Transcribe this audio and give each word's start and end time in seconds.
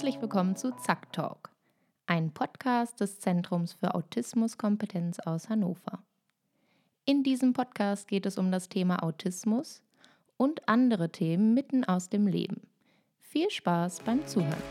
Herzlich 0.00 0.22
willkommen 0.22 0.56
zu 0.56 0.70
Zack 0.78 1.12
Talk, 1.12 1.50
ein 2.06 2.32
Podcast 2.32 3.00
des 3.00 3.20
Zentrums 3.20 3.74
für 3.74 3.94
Autismuskompetenz 3.94 5.18
aus 5.18 5.50
Hannover. 5.50 6.02
In 7.04 7.22
diesem 7.22 7.52
Podcast 7.52 8.08
geht 8.08 8.24
es 8.24 8.38
um 8.38 8.50
das 8.50 8.70
Thema 8.70 9.02
Autismus 9.02 9.82
und 10.38 10.66
andere 10.66 11.12
Themen 11.12 11.52
mitten 11.52 11.84
aus 11.84 12.08
dem 12.08 12.26
Leben. 12.26 12.62
Viel 13.18 13.50
Spaß 13.50 14.00
beim 14.00 14.26
Zuhören. 14.26 14.62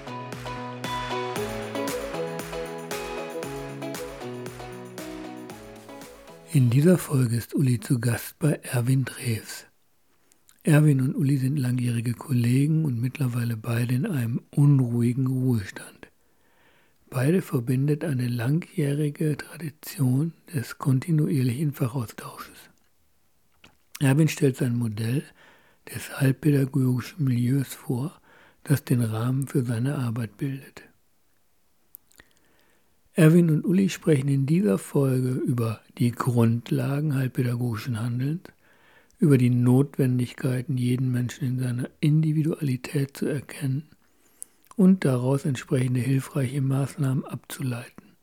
In 6.54 6.72
dieser 6.72 6.98
Folge 6.98 7.36
ist 7.36 7.54
Uli 7.54 7.80
zu 7.80 8.00
Gast 8.00 8.40
bei 8.40 8.54
Erwin 8.64 9.06
Drews. 9.06 9.69
Erwin 10.70 11.02
und 11.02 11.16
Uli 11.16 11.38
sind 11.38 11.58
langjährige 11.58 12.14
Kollegen 12.14 12.86
und 12.86 13.02
mittlerweile 13.02 13.58
beide 13.58 13.96
in 13.96 14.06
einem 14.06 14.40
unruhigen 14.52 15.26
Ruhestand. 15.26 16.12
Beide 17.10 17.42
verbindet 17.42 18.04
eine 18.04 18.28
langjährige 18.28 19.36
Tradition 19.36 20.32
des 20.54 20.78
kontinuierlichen 20.78 21.74
Fachaustausches. 21.74 22.70
Erwin 24.00 24.28
stellt 24.28 24.58
sein 24.58 24.76
Modell 24.76 25.24
des 25.92 26.22
halbpädagogischen 26.22 27.24
Milieus 27.24 27.74
vor, 27.74 28.22
das 28.64 28.84
den 28.84 29.02
Rahmen 29.02 29.48
für 29.48 29.64
seine 29.64 29.96
Arbeit 29.96 30.38
bildet. 30.38 30.84
Erwin 33.14 33.50
und 33.50 33.66
Uli 33.66 33.90
sprechen 33.90 34.28
in 34.28 34.46
dieser 34.46 34.78
Folge 34.78 35.32
über 35.32 35.82
die 35.98 36.12
Grundlagen 36.12 37.16
halbpädagogischen 37.16 38.00
Handelns, 38.00 38.44
über 39.20 39.38
die 39.38 39.50
Notwendigkeiten, 39.50 40.78
jeden 40.78 41.12
Menschen 41.12 41.48
in 41.48 41.60
seiner 41.60 41.90
Individualität 42.00 43.16
zu 43.16 43.26
erkennen 43.26 43.90
und 44.76 45.04
daraus 45.04 45.44
entsprechende 45.46 46.00
hilfreiche 46.00 46.62
Maßnahmen 46.62 47.26
abzuleiten, 47.26 48.16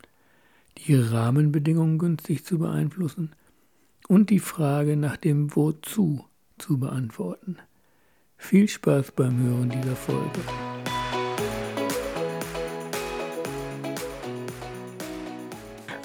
die 0.78 0.94
Rahmenbedingungen 0.94 1.98
günstig 1.98 2.44
zu 2.44 2.58
beeinflussen 2.58 3.32
und 4.08 4.30
die 4.30 4.40
Frage 4.40 4.96
nach 4.96 5.18
dem 5.18 5.54
Wozu 5.54 6.24
zu 6.58 6.78
beantworten. 6.78 7.58
Viel 8.38 8.68
Spaß 8.68 9.12
beim 9.12 9.38
Hören 9.38 9.70
dieser 9.70 9.96
Folge. 9.96 10.40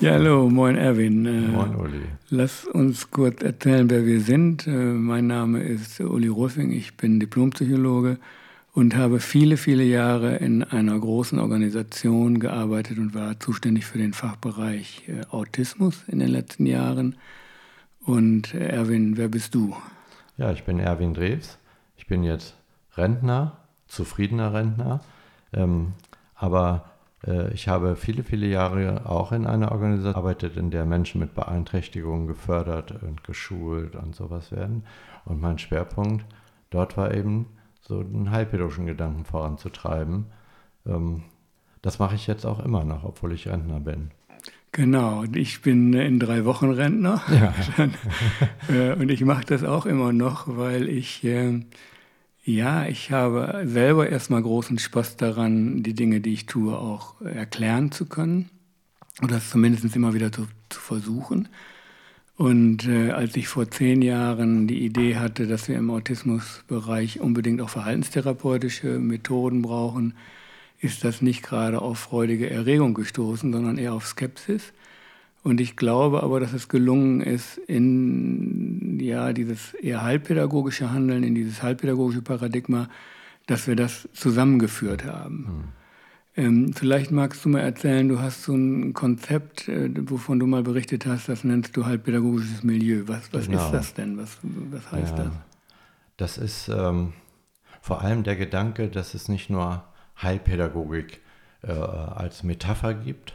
Ja, 0.01 0.13
hallo, 0.13 0.49
moin 0.49 0.77
Erwin. 0.77 1.27
Äh, 1.27 1.41
moin 1.41 1.75
Uli. 1.75 2.01
Lass 2.31 2.65
uns 2.65 3.11
kurz 3.11 3.43
erzählen, 3.43 3.87
wer 3.87 4.03
wir 4.03 4.19
sind. 4.19 4.65
Äh, 4.65 4.71
mein 4.71 5.27
Name 5.27 5.61
ist 5.61 5.99
Uli 5.99 6.27
Rossing, 6.27 6.71
ich 6.71 6.97
bin 6.97 7.19
Diplompsychologe 7.19 8.17
und 8.73 8.95
habe 8.95 9.19
viele, 9.19 9.57
viele 9.57 9.83
Jahre 9.83 10.37
in 10.37 10.63
einer 10.63 10.97
großen 10.97 11.37
Organisation 11.37 12.39
gearbeitet 12.39 12.97
und 12.97 13.13
war 13.13 13.39
zuständig 13.39 13.85
für 13.85 13.99
den 13.99 14.13
Fachbereich 14.13 15.07
äh, 15.07 15.23
Autismus 15.29 16.03
in 16.07 16.17
den 16.17 16.29
letzten 16.29 16.65
Jahren. 16.65 17.15
Und 18.03 18.55
Erwin, 18.55 19.17
wer 19.17 19.27
bist 19.27 19.53
du? 19.53 19.75
Ja, 20.35 20.51
ich 20.51 20.63
bin 20.63 20.79
Erwin 20.79 21.13
Drews. 21.13 21.59
Ich 21.95 22.07
bin 22.07 22.23
jetzt 22.23 22.55
Rentner, 22.97 23.57
zufriedener 23.87 24.51
Rentner, 24.51 25.01
ähm, 25.53 25.93
aber 26.33 26.90
ich 27.53 27.67
habe 27.67 27.95
viele, 27.95 28.23
viele 28.23 28.47
Jahre 28.47 29.05
auch 29.05 29.31
in 29.31 29.45
einer 29.45 29.71
Organisation 29.71 30.13
gearbeitet, 30.13 30.57
in 30.57 30.71
der 30.71 30.85
Menschen 30.85 31.19
mit 31.19 31.35
Beeinträchtigungen 31.35 32.25
gefördert 32.25 33.03
und 33.03 33.23
geschult 33.23 33.95
und 33.95 34.15
sowas 34.15 34.51
werden. 34.51 34.83
Und 35.25 35.39
mein 35.39 35.59
Schwerpunkt 35.59 36.25
dort 36.71 36.97
war 36.97 37.13
eben, 37.13 37.45
so 37.81 37.99
einen 37.99 38.31
heilpädagogischen 38.31 38.85
Gedanken 38.85 39.25
voranzutreiben. 39.25 40.27
Ähm, 40.85 41.23
das 41.81 41.99
mache 41.99 42.15
ich 42.15 42.27
jetzt 42.27 42.45
auch 42.45 42.63
immer 42.63 42.83
noch, 42.83 43.03
obwohl 43.03 43.33
ich 43.33 43.47
Rentner 43.47 43.79
bin. 43.79 44.11
Genau, 44.71 45.25
ich 45.33 45.61
bin 45.61 45.91
in 45.93 46.19
drei 46.19 46.45
Wochen 46.45 46.71
Rentner 46.71 47.21
ja. 47.29 47.53
Äh, 48.73 48.93
und 48.93 49.11
ich 49.11 49.25
mache 49.25 49.45
das 49.45 49.63
auch 49.63 49.85
immer 49.85 50.13
noch, 50.13 50.45
weil 50.47 50.87
ich 50.87 51.23
ähm, 51.25 51.65
ja, 52.43 52.87
ich 52.87 53.11
habe 53.11 53.63
selber 53.65 54.09
erstmal 54.09 54.41
großen 54.41 54.79
Spaß 54.79 55.17
daran, 55.17 55.83
die 55.83 55.93
Dinge, 55.93 56.21
die 56.21 56.33
ich 56.33 56.47
tue, 56.47 56.75
auch 56.75 57.21
erklären 57.21 57.91
zu 57.91 58.05
können. 58.05 58.49
Oder 59.21 59.37
es 59.37 59.49
zumindest 59.49 59.95
immer 59.95 60.13
wieder 60.13 60.31
zu, 60.31 60.47
zu 60.69 60.79
versuchen. 60.79 61.49
Und 62.37 62.87
äh, 62.87 63.11
als 63.11 63.35
ich 63.35 63.47
vor 63.47 63.69
zehn 63.69 64.01
Jahren 64.01 64.65
die 64.65 64.83
Idee 64.83 65.17
hatte, 65.17 65.45
dass 65.45 65.67
wir 65.67 65.77
im 65.77 65.91
Autismusbereich 65.91 67.19
unbedingt 67.19 67.61
auch 67.61 67.69
verhaltenstherapeutische 67.69 68.97
Methoden 68.97 69.61
brauchen, 69.61 70.15
ist 70.79 71.03
das 71.03 71.21
nicht 71.21 71.43
gerade 71.43 71.81
auf 71.81 71.99
freudige 71.99 72.49
Erregung 72.49 72.95
gestoßen, 72.95 73.53
sondern 73.53 73.77
eher 73.77 73.93
auf 73.93 74.07
Skepsis. 74.07 74.73
Und 75.43 75.61
ich 75.61 75.75
glaube 75.75 76.23
aber, 76.23 76.39
dass 76.39 76.53
es 76.53 76.69
gelungen 76.69 77.21
ist, 77.21 77.57
in 77.57 78.70
ja, 79.01 79.33
dieses 79.33 79.73
eher 79.75 80.03
halbpädagogische 80.03 80.91
Handeln, 80.91 81.23
in 81.23 81.35
dieses 81.35 81.61
halbpädagogische 81.63 82.21
Paradigma, 82.21 82.89
dass 83.47 83.67
wir 83.67 83.75
das 83.75 84.07
zusammengeführt 84.13 85.05
haben. 85.05 85.37
Mhm. 85.37 85.63
Ähm, 86.37 86.73
vielleicht 86.73 87.11
magst 87.11 87.43
du 87.43 87.49
mal 87.49 87.59
erzählen, 87.59 88.07
du 88.07 88.19
hast 88.19 88.43
so 88.43 88.53
ein 88.53 88.93
Konzept, 88.93 89.67
äh, 89.67 89.89
wovon 90.09 90.39
du 90.39 90.47
mal 90.47 90.63
berichtet 90.63 91.05
hast, 91.05 91.27
das 91.27 91.43
nennst 91.43 91.75
du 91.75 91.85
halbpädagogisches 91.85 92.63
Milieu. 92.63 93.03
Was, 93.07 93.33
was 93.33 93.47
genau. 93.47 93.65
ist 93.65 93.71
das 93.71 93.93
denn? 93.93 94.17
Was, 94.17 94.37
was 94.41 94.91
heißt 94.91 95.17
ja, 95.17 95.23
das? 95.25 95.33
Das 96.15 96.37
ist 96.37 96.69
ähm, 96.69 97.13
vor 97.81 98.01
allem 98.01 98.23
der 98.23 98.37
Gedanke, 98.37 98.87
dass 98.87 99.13
es 99.13 99.27
nicht 99.27 99.49
nur 99.49 99.83
Heilpädagogik 100.21 101.19
äh, 101.63 101.71
als 101.71 102.43
Metapher 102.43 102.93
gibt, 102.93 103.33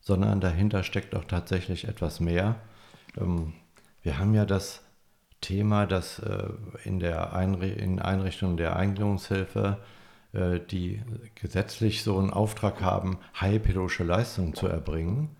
sondern 0.00 0.40
dahinter 0.40 0.82
steckt 0.82 1.14
auch 1.14 1.24
tatsächlich 1.24 1.88
etwas 1.88 2.20
mehr. 2.20 2.56
Ähm, 3.16 3.54
wir 4.02 4.18
haben 4.18 4.34
ja 4.34 4.44
das 4.44 4.83
Thema, 5.44 5.86
dass 5.86 6.20
äh, 6.20 6.48
in 6.84 7.00
der 7.00 7.34
Einri 7.34 7.70
in 7.70 7.98
Einrichtung 8.00 8.56
der 8.56 8.76
Eingliederungshilfe 8.76 9.78
äh, 10.32 10.58
die 10.58 11.02
gesetzlich 11.34 12.02
so 12.02 12.18
einen 12.18 12.30
Auftrag 12.30 12.80
haben, 12.80 13.18
heilpädagogische 13.38 14.04
Leistungen 14.04 14.54
zu 14.54 14.66
erbringen, 14.66 15.36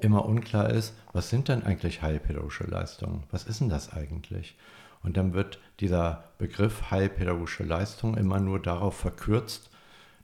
immer 0.00 0.24
unklar 0.24 0.70
ist, 0.70 0.94
was 1.12 1.28
sind 1.28 1.48
denn 1.48 1.64
eigentlich 1.64 2.00
heilpädagogische 2.00 2.64
Leistungen? 2.64 3.24
Was 3.30 3.44
ist 3.44 3.60
denn 3.60 3.68
das 3.68 3.92
eigentlich? 3.92 4.56
Und 5.02 5.18
dann 5.18 5.34
wird 5.34 5.58
dieser 5.80 6.24
Begriff 6.38 6.90
heilpädagogische 6.90 7.64
Leistung 7.64 8.16
immer 8.16 8.40
nur 8.40 8.58
darauf 8.58 8.96
verkürzt, 8.96 9.68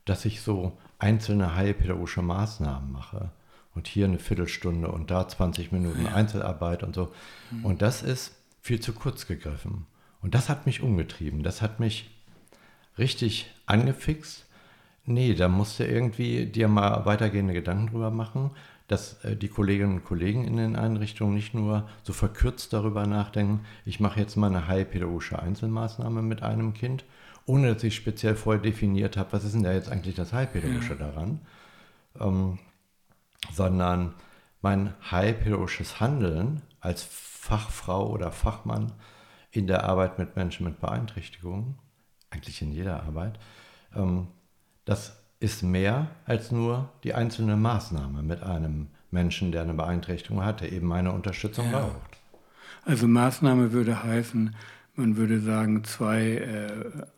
dass 0.05 0.25
ich 0.25 0.41
so 0.41 0.75
einzelne 0.97 1.55
heilpädagogische 1.55 2.23
Maßnahmen 2.23 2.91
mache 2.91 3.29
und 3.75 3.87
hier 3.87 4.05
eine 4.05 4.17
Viertelstunde 4.17 4.89
und 4.89 5.11
da 5.11 5.27
20 5.27 5.71
Minuten 5.71 6.05
ja. 6.05 6.15
Einzelarbeit 6.15 6.81
und 6.81 6.95
so. 6.95 7.13
Mhm. 7.51 7.65
Und 7.65 7.81
das 7.83 8.01
ist 8.01 8.38
viel 8.69 8.79
zu 8.79 8.93
kurz 8.93 9.25
gegriffen. 9.25 9.87
Und 10.21 10.35
das 10.35 10.47
hat 10.47 10.67
mich 10.67 10.81
umgetrieben. 10.83 11.41
Das 11.41 11.63
hat 11.63 11.79
mich 11.79 12.07
richtig 12.99 13.49
angefixt. 13.65 14.45
Nee, 15.05 15.33
da 15.33 15.47
musst 15.47 15.79
du 15.79 15.87
irgendwie 15.87 16.45
dir 16.45 16.67
mal 16.67 17.03
weitergehende 17.07 17.55
Gedanken 17.55 17.87
drüber 17.87 18.11
machen, 18.11 18.51
dass 18.87 19.23
äh, 19.23 19.35
die 19.35 19.47
Kolleginnen 19.47 19.95
und 19.95 20.05
Kollegen 20.05 20.45
in 20.45 20.57
den 20.57 20.75
Einrichtungen 20.75 21.33
nicht 21.33 21.55
nur 21.55 21.89
so 22.03 22.13
verkürzt 22.13 22.71
darüber 22.71 23.07
nachdenken, 23.07 23.65
ich 23.85 23.99
mache 23.99 24.19
jetzt 24.19 24.35
mal 24.35 24.51
eine 24.51 24.67
heilpädagogische 24.67 25.39
Einzelmaßnahme 25.39 26.21
mit 26.21 26.43
einem 26.43 26.75
Kind, 26.75 27.05
ohne 27.47 27.73
dass 27.73 27.83
ich 27.83 27.95
speziell 27.95 28.35
vorher 28.35 28.61
definiert 28.61 29.17
habe, 29.17 29.33
was 29.33 29.45
ist 29.45 29.55
denn 29.55 29.63
da 29.63 29.73
jetzt 29.73 29.91
eigentlich 29.91 30.13
das 30.13 30.31
Heilpädagogische 30.31 30.93
ja. 30.93 31.07
daran. 31.07 31.41
Ähm, 32.19 32.59
sondern 33.51 34.13
mein 34.61 34.93
heilpädagogisches 35.09 35.99
Handeln 35.99 36.61
als 36.81 37.03
Fachfrau 37.39 38.09
oder 38.09 38.33
Fachmann 38.33 38.91
in 39.49 39.65
der 39.65 39.85
Arbeit 39.85 40.19
mit 40.19 40.35
Menschen 40.35 40.65
mit 40.65 40.81
Beeinträchtigungen, 40.81 41.75
eigentlich 42.29 42.61
in 42.61 42.73
jeder 42.73 43.03
Arbeit, 43.03 43.39
ähm, 43.95 44.27
das 44.83 45.23
ist 45.39 45.63
mehr 45.63 46.07
als 46.25 46.51
nur 46.51 46.89
die 47.03 47.13
einzelne 47.13 47.55
Maßnahme 47.55 48.23
mit 48.23 48.43
einem 48.43 48.87
Menschen, 49.09 49.53
der 49.53 49.61
eine 49.61 49.73
Beeinträchtigung 49.73 50.43
hat, 50.43 50.59
der 50.59 50.73
eben 50.73 50.87
meine 50.87 51.13
Unterstützung 51.13 51.71
ja. 51.71 51.79
braucht. 51.79 52.17
Also 52.83 53.07
Maßnahme 53.07 53.71
würde 53.71 54.03
heißen, 54.03 54.53
man 54.95 55.15
würde 55.15 55.39
sagen, 55.39 55.85
zwei 55.85 56.21
äh, 56.21 56.73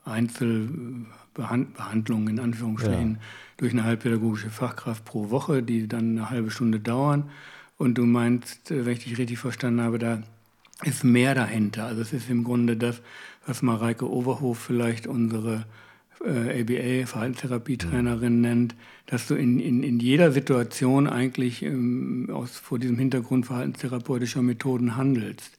Einzelbehandlungen 0.05 2.27
in 2.27 2.39
Anführungsstrichen 2.39 3.15
ja. 3.15 3.19
durch 3.57 3.73
eine 3.73 3.85
halbpädagogische 3.85 4.51
Fachkraft 4.51 5.03
pro 5.03 5.31
Woche, 5.31 5.63
die 5.63 5.87
dann 5.87 6.11
eine 6.11 6.29
halbe 6.29 6.51
Stunde 6.51 6.79
dauern. 6.79 7.31
Und 7.81 7.95
du 7.95 8.05
meinst, 8.05 8.69
äh, 8.69 8.85
wenn 8.85 8.93
ich 8.93 9.05
dich 9.05 9.17
richtig 9.17 9.39
verstanden 9.39 9.81
habe, 9.81 9.97
da 9.97 10.21
ist 10.83 11.03
mehr 11.03 11.33
dahinter. 11.33 11.85
Also 11.85 12.03
es 12.03 12.13
ist 12.13 12.29
im 12.29 12.43
Grunde 12.43 12.77
das, 12.77 13.01
was 13.47 13.63
Mareike 13.63 14.07
Overhof 14.07 14.59
vielleicht 14.59 15.07
unsere 15.07 15.65
äh, 16.23 16.61
ABA, 16.61 17.07
Verhaltenstherapietrainerin, 17.07 18.35
mhm. 18.35 18.41
nennt, 18.41 18.75
dass 19.07 19.25
du 19.25 19.33
in, 19.33 19.59
in, 19.59 19.81
in 19.81 19.99
jeder 19.99 20.31
Situation 20.31 21.07
eigentlich 21.07 21.63
ähm, 21.63 22.29
aus, 22.31 22.55
vor 22.55 22.77
diesem 22.77 22.99
Hintergrund 22.99 23.47
verhaltenstherapeutischer 23.47 24.43
Methoden 24.43 24.95
handelst 24.95 25.57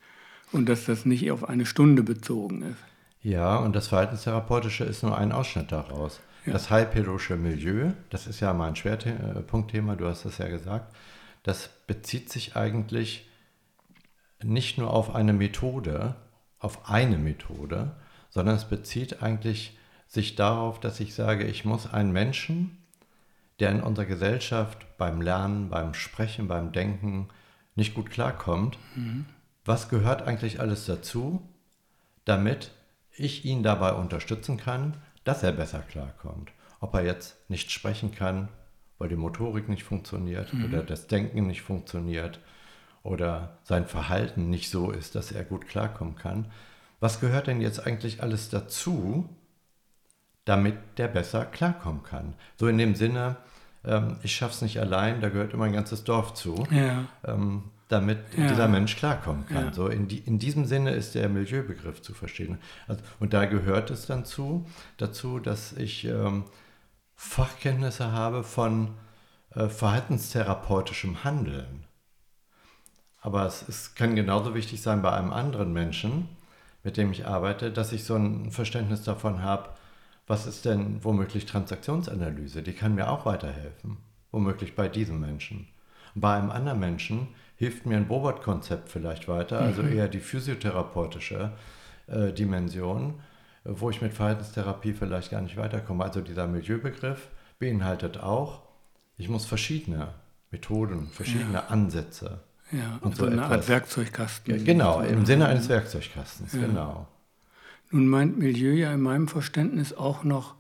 und 0.52 0.68
dass 0.68 0.84
das 0.84 1.04
nicht 1.04 1.28
auf 1.32 1.48
eine 1.48 1.66
Stunde 1.66 2.04
bezogen 2.04 2.62
ist. 2.62 2.78
Ja, 3.24 3.56
und 3.56 3.74
das 3.74 3.88
Verhaltenstherapeutische 3.88 4.84
ist 4.84 5.02
nur 5.02 5.18
ein 5.18 5.32
Ausschnitt 5.32 5.72
daraus. 5.72 6.20
Ja. 6.46 6.52
Das 6.52 6.70
heilpädagogische 6.70 7.34
Milieu, 7.34 7.90
das 8.10 8.28
ist 8.28 8.38
ja 8.38 8.52
mein 8.52 8.76
Schwerpunktthema, 8.76 9.96
du 9.96 10.06
hast 10.06 10.24
es 10.24 10.38
ja 10.38 10.46
gesagt, 10.46 10.86
das 11.42 11.70
bezieht 11.86 12.30
sich 12.30 12.56
eigentlich 12.56 13.28
nicht 14.42 14.78
nur 14.78 14.90
auf 14.90 15.14
eine 15.14 15.32
Methode, 15.32 16.16
auf 16.58 16.88
eine 16.88 17.18
Methode, 17.18 17.96
sondern 18.30 18.56
es 18.56 18.64
bezieht 18.64 19.22
eigentlich 19.22 19.78
sich 20.06 20.36
darauf, 20.36 20.80
dass 20.80 21.00
ich 21.00 21.14
sage, 21.14 21.44
ich 21.44 21.64
muss 21.64 21.92
einen 21.92 22.12
Menschen, 22.12 22.78
der 23.60 23.70
in 23.70 23.82
unserer 23.82 24.06
Gesellschaft 24.06 24.86
beim 24.98 25.20
Lernen, 25.20 25.68
beim 25.68 25.94
Sprechen, 25.94 26.48
beim 26.48 26.72
Denken 26.72 27.28
nicht 27.74 27.94
gut 27.94 28.10
klarkommt, 28.10 28.78
mhm. 28.94 29.26
was 29.64 29.88
gehört 29.88 30.22
eigentlich 30.22 30.60
alles 30.60 30.86
dazu, 30.86 31.48
damit 32.24 32.72
ich 33.12 33.44
ihn 33.44 33.62
dabei 33.62 33.92
unterstützen 33.92 34.56
kann, 34.56 34.96
dass 35.24 35.42
er 35.42 35.52
besser 35.52 35.80
klarkommt. 35.80 36.50
Ob 36.80 36.94
er 36.94 37.04
jetzt 37.04 37.48
nicht 37.48 37.70
sprechen 37.70 38.12
kann, 38.12 38.48
weil 39.02 39.08
die 39.08 39.16
Motorik 39.16 39.68
nicht 39.68 39.82
funktioniert 39.82 40.54
mhm. 40.54 40.66
oder 40.66 40.84
das 40.84 41.08
Denken 41.08 41.48
nicht 41.48 41.62
funktioniert 41.62 42.38
oder 43.02 43.58
sein 43.64 43.84
Verhalten 43.84 44.48
nicht 44.48 44.70
so 44.70 44.92
ist, 44.92 45.16
dass 45.16 45.32
er 45.32 45.42
gut 45.42 45.66
klarkommen 45.66 46.14
kann. 46.14 46.52
Was 47.00 47.18
gehört 47.18 47.48
denn 47.48 47.60
jetzt 47.60 47.84
eigentlich 47.84 48.22
alles 48.22 48.48
dazu, 48.48 49.28
damit 50.44 50.76
der 50.98 51.08
besser 51.08 51.44
klarkommen 51.46 52.04
kann? 52.04 52.34
So 52.56 52.68
in 52.68 52.78
dem 52.78 52.94
Sinne, 52.94 53.38
ähm, 53.84 54.18
ich 54.22 54.36
schaffe 54.36 54.54
es 54.54 54.62
nicht 54.62 54.78
allein, 54.78 55.20
da 55.20 55.30
gehört 55.30 55.52
immer 55.52 55.64
ein 55.64 55.72
ganzes 55.72 56.04
Dorf 56.04 56.34
zu. 56.34 56.64
Ja. 56.70 57.06
Ähm, 57.24 57.64
damit 57.88 58.18
ja. 58.36 58.46
dieser 58.46 58.68
Mensch 58.68 58.96
klarkommen 58.96 59.46
kann. 59.46 59.66
Ja. 59.66 59.72
So 59.74 59.88
in, 59.88 60.06
die, 60.06 60.18
in 60.18 60.38
diesem 60.38 60.64
Sinne 60.64 60.92
ist 60.92 61.16
der 61.16 61.28
Milieubegriff 61.28 62.00
zu 62.00 62.14
verstehen. 62.14 62.58
Also, 62.86 63.02
und 63.18 63.34
da 63.34 63.46
gehört 63.46 63.90
es 63.90 64.06
dann 64.06 64.24
zu, 64.24 64.64
dazu, 64.96 65.40
dass 65.40 65.72
ich 65.72 66.04
ähm, 66.04 66.44
Fachkenntnisse 67.24 68.12
habe 68.12 68.42
von 68.42 68.88
äh, 69.54 69.68
verhaltenstherapeutischem 69.68 71.24
Handeln. 71.24 71.84
Aber 73.22 73.46
es, 73.46 73.66
es 73.66 73.94
kann 73.94 74.16
genauso 74.16 74.54
wichtig 74.54 74.82
sein 74.82 75.00
bei 75.00 75.12
einem 75.12 75.32
anderen 75.32 75.72
Menschen, 75.72 76.28
mit 76.82 76.96
dem 76.96 77.12
ich 77.12 77.26
arbeite, 77.26 77.70
dass 77.70 77.92
ich 77.92 78.04
so 78.04 78.16
ein 78.16 78.50
Verständnis 78.50 79.04
davon 79.04 79.42
habe, 79.42 79.70
was 80.26 80.46
ist 80.46 80.64
denn 80.64 81.02
womöglich 81.04 81.46
Transaktionsanalyse? 81.46 82.62
Die 82.62 82.74
kann 82.74 82.96
mir 82.96 83.08
auch 83.08 83.24
weiterhelfen, 83.24 83.98
womöglich 84.32 84.74
bei 84.74 84.88
diesem 84.88 85.20
Menschen. 85.20 85.68
Bei 86.14 86.36
einem 86.36 86.50
anderen 86.50 86.80
Menschen 86.80 87.28
hilft 87.56 87.86
mir 87.86 87.96
ein 87.96 88.08
Bobot-Konzept 88.08 88.90
vielleicht 88.90 89.28
weiter, 89.28 89.60
also 89.60 89.82
mhm. 89.82 89.92
eher 89.92 90.08
die 90.08 90.20
physiotherapeutische 90.20 91.52
äh, 92.08 92.32
Dimension, 92.32 93.20
wo 93.64 93.90
ich 93.90 94.00
mit 94.02 94.12
Verhaltenstherapie 94.12 94.92
vielleicht 94.92 95.30
gar 95.30 95.40
nicht 95.40 95.56
weiterkomme. 95.56 96.04
Also 96.04 96.20
dieser 96.20 96.46
Milieubegriff 96.46 97.28
beinhaltet 97.58 98.18
auch, 98.18 98.62
ich 99.16 99.28
muss 99.28 99.46
verschiedene 99.46 100.14
Methoden, 100.50 101.08
verschiedene 101.08 101.54
ja. 101.54 101.66
Ansätze. 101.68 102.40
Ja, 102.72 102.98
und 103.02 103.16
so, 103.16 103.24
so 103.24 103.30
eine 103.30 103.44
Art 103.44 103.68
Werkzeugkasten. 103.68 104.64
Genau, 104.64 105.00
im 105.00 105.26
Sinne 105.26 105.46
eines 105.46 105.68
Werkzeugkastens, 105.68 106.54
ja. 106.54 106.60
genau. 106.60 107.06
Nun 107.90 108.08
meint 108.08 108.38
Milieu 108.38 108.72
ja 108.72 108.92
in 108.94 109.02
meinem 109.02 109.28
Verständnis 109.28 109.92
auch 109.92 110.24
noch 110.24 110.54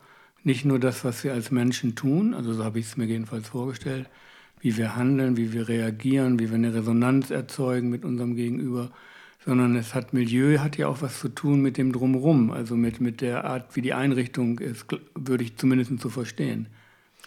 nicht 0.44 0.64
nur 0.64 0.78
das, 0.78 1.04
was 1.04 1.24
wir 1.24 1.32
als 1.32 1.50
Menschen 1.50 1.94
tun, 1.94 2.34
also 2.34 2.52
so 2.52 2.64
habe 2.64 2.78
ich 2.78 2.86
es 2.86 2.96
mir 2.96 3.06
jedenfalls 3.06 3.48
vorgestellt, 3.48 4.08
wie 4.60 4.76
wir 4.76 4.96
handeln, 4.96 5.36
wie 5.36 5.52
wir 5.52 5.68
reagieren, 5.68 6.38
wie 6.38 6.50
wir 6.50 6.56
eine 6.56 6.74
Resonanz 6.74 7.30
erzeugen 7.30 7.88
mit 7.88 8.04
unserem 8.04 8.36
Gegenüber, 8.36 8.90
sondern 9.44 9.76
es 9.76 9.94
hat 9.94 10.12
Milieu 10.12 10.58
hat 10.58 10.76
ja 10.76 10.88
auch 10.88 11.02
was 11.02 11.18
zu 11.18 11.28
tun 11.28 11.60
mit 11.60 11.76
dem 11.76 11.92
Drumherum, 11.92 12.50
also 12.50 12.76
mit, 12.76 13.00
mit 13.00 13.20
der 13.20 13.44
Art, 13.44 13.74
wie 13.76 13.82
die 13.82 13.94
Einrichtung 13.94 14.58
ist, 14.58 14.86
würde 15.14 15.44
ich 15.44 15.56
zumindest 15.56 15.98
so 16.00 16.08
verstehen. 16.08 16.68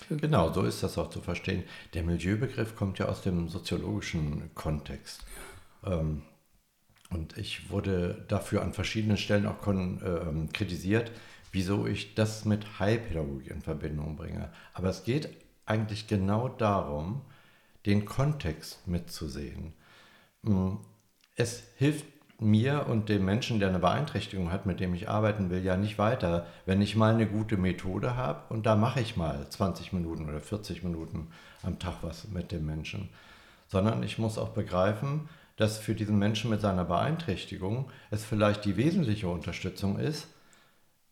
Genau, 0.09 0.51
so 0.51 0.63
ist 0.63 0.83
das 0.83 0.97
auch 0.97 1.09
zu 1.09 1.21
verstehen. 1.21 1.63
Der 1.93 2.03
Milieubegriff 2.03 2.75
kommt 2.75 2.99
ja 2.99 3.07
aus 3.07 3.21
dem 3.21 3.49
soziologischen 3.49 4.51
Kontext. 4.53 5.25
Ähm, 5.83 6.21
und 7.09 7.37
ich 7.37 7.69
wurde 7.69 8.25
dafür 8.27 8.61
an 8.61 8.73
verschiedenen 8.73 9.17
Stellen 9.17 9.45
auch 9.45 9.59
kon, 9.59 10.01
äh, 10.01 10.53
kritisiert, 10.53 11.11
wieso 11.51 11.87
ich 11.87 12.13
das 12.15 12.45
mit 12.45 12.79
Heilpädagogik 12.79 13.49
in 13.49 13.61
Verbindung 13.61 14.15
bringe. 14.15 14.51
Aber 14.73 14.89
es 14.89 15.03
geht 15.03 15.29
eigentlich 15.65 16.07
genau 16.07 16.49
darum, 16.49 17.21
den 17.85 18.05
Kontext 18.05 18.87
mitzusehen. 18.87 19.73
Mm, 20.41 20.75
es 21.35 21.63
hilft 21.77 22.05
mir 22.39 22.87
und 22.87 23.07
dem 23.07 23.23
Menschen, 23.23 23.59
der 23.59 23.69
eine 23.69 23.79
Beeinträchtigung 23.79 24.51
hat, 24.51 24.65
mit 24.65 24.79
dem 24.79 24.93
ich 24.93 25.07
arbeiten 25.07 25.49
will, 25.49 25.63
ja 25.63 25.77
nicht 25.77 25.97
weiter, 25.97 26.45
wenn 26.65 26.81
ich 26.81 26.95
mal 26.95 27.13
eine 27.13 27.27
gute 27.27 27.55
Methode 27.57 28.15
habe 28.15 28.41
und 28.53 28.65
da 28.65 28.75
mache 28.75 28.99
ich 28.99 29.15
mal 29.15 29.47
20 29.49 29.93
Minuten 29.93 30.27
oder 30.27 30.41
40 30.41 30.83
Minuten 30.83 31.27
am 31.63 31.79
Tag 31.79 31.95
was 32.01 32.27
mit 32.27 32.51
dem 32.51 32.65
Menschen, 32.65 33.09
sondern 33.67 34.03
ich 34.03 34.17
muss 34.17 34.37
auch 34.37 34.49
begreifen, 34.49 35.29
dass 35.55 35.77
für 35.77 35.95
diesen 35.95 36.19
Menschen 36.19 36.49
mit 36.49 36.59
seiner 36.59 36.83
Beeinträchtigung 36.83 37.89
es 38.11 38.25
vielleicht 38.25 38.65
die 38.65 38.75
wesentliche 38.75 39.29
Unterstützung 39.29 39.97
ist, 39.97 40.27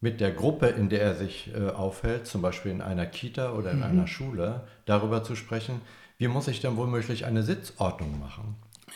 mit 0.01 0.19
der 0.19 0.31
Gruppe, 0.33 0.67
in 0.67 0.89
der 0.89 1.01
er 1.01 1.15
sich 1.15 1.49
äh, 1.55 1.69
aufhält, 1.69 2.27
zum 2.27 2.41
Beispiel 2.41 2.71
in 2.73 2.81
einer 2.81 3.05
Kita 3.05 3.53
oder 3.53 3.71
in 3.71 3.77
mhm. 3.77 3.83
einer 3.83 4.07
Schule, 4.07 4.67
darüber 4.83 5.23
zu 5.23 5.37
sprechen, 5.37 5.79
wie 6.17 6.27
muss 6.27 6.49
ich 6.49 6.59
denn 6.59 6.75
womöglich 6.75 7.23
eine 7.23 7.41
Sitzordnung 7.41 8.19
machen? 8.19 8.55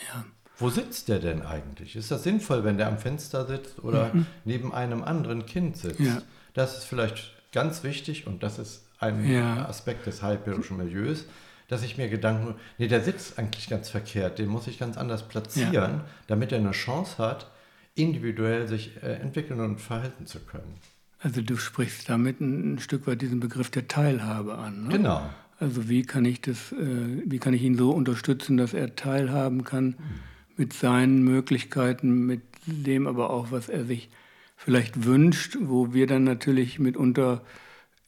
Ja. 0.09 0.25
Wo 0.59 0.69
sitzt 0.69 1.07
der 1.07 1.19
denn 1.19 1.41
eigentlich? 1.43 1.95
Ist 1.95 2.09
das 2.09 2.23
sinnvoll, 2.23 2.63
wenn 2.63 2.77
der 2.77 2.87
am 2.87 2.97
Fenster 2.97 3.45
sitzt 3.45 3.83
oder 3.83 4.13
mhm. 4.13 4.25
neben 4.43 4.73
einem 4.73 5.03
anderen 5.03 5.45
Kind 5.45 5.77
sitzt? 5.77 5.99
Ja. 5.99 6.21
Das 6.53 6.77
ist 6.77 6.85
vielleicht 6.85 7.33
ganz 7.51 7.83
wichtig 7.83 8.25
und 8.27 8.41
das 8.41 8.57
ist 8.57 8.83
ein 8.99 9.29
ja. 9.29 9.67
Aspekt 9.67 10.07
des 10.07 10.23
heilpädagogischen 10.23 10.77
Milieus, 10.77 11.25
dass 11.67 11.83
ich 11.83 11.97
mir 11.97 12.09
Gedanken, 12.09 12.55
nee, 12.77 12.87
der 12.87 13.01
sitzt 13.01 13.37
eigentlich 13.37 13.69
ganz 13.69 13.89
verkehrt, 13.89 14.39
den 14.39 14.47
muss 14.47 14.67
ich 14.67 14.79
ganz 14.79 14.97
anders 14.97 15.27
platzieren, 15.27 15.73
ja. 15.73 16.05
damit 16.27 16.51
er 16.51 16.59
eine 16.59 16.71
Chance 16.71 17.17
hat, 17.17 17.51
individuell 17.93 18.67
sich 18.67 18.95
äh, 19.03 19.13
entwickeln 19.15 19.59
und 19.59 19.79
verhalten 19.79 20.25
zu 20.25 20.39
können. 20.39 20.75
Also 21.19 21.41
du 21.41 21.57
sprichst 21.57 22.09
damit 22.09 22.41
ein, 22.41 22.75
ein 22.75 22.79
Stück 22.79 23.07
weit 23.07 23.21
diesen 23.21 23.39
Begriff 23.39 23.69
der 23.69 23.87
Teilhabe 23.87 24.57
an. 24.57 24.83
Ne? 24.83 24.89
Genau. 24.89 25.29
Also 25.59 25.89
wie 25.89 26.03
kann 26.03 26.25
ich 26.25 26.41
das, 26.41 26.71
äh, 26.71 27.21
wie 27.25 27.39
kann 27.39 27.53
ich 27.53 27.63
ihn 27.63 27.77
so 27.77 27.91
unterstützen, 27.91 28.57
dass 28.57 28.73
er 28.73 28.95
teilhaben 28.95 29.63
kann 29.63 29.85
mhm. 29.87 30.19
Mit 30.57 30.73
seinen 30.73 31.23
Möglichkeiten, 31.23 32.25
mit 32.25 32.41
dem 32.65 33.07
aber 33.07 33.29
auch, 33.29 33.51
was 33.51 33.69
er 33.69 33.85
sich 33.85 34.09
vielleicht 34.55 35.05
wünscht, 35.05 35.57
wo 35.61 35.93
wir 35.93 36.07
dann 36.07 36.23
natürlich 36.23 36.79
mitunter 36.79 37.43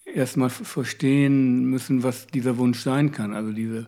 erstmal 0.05 0.49
verstehen 0.49 1.65
müssen, 1.65 2.03
was 2.03 2.27
dieser 2.27 2.57
Wunsch 2.57 2.79
sein 2.79 3.11
kann. 3.11 3.33
Also 3.33 3.51
diese 3.51 3.87